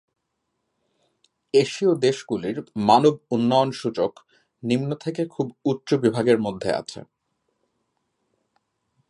এশীয় 1.53 1.91
দেশগুলির 1.95 2.57
মানব 2.87 3.13
উন্নয়ন 3.31 3.69
সূচক 3.71 4.13
নিম্ন 4.63 4.89
থেকে 4.95 5.21
খুব 5.25 5.47
উচ্চ 5.65 5.89
বিভাগের 5.93 6.37
মধ্যেআছে। 6.41 6.99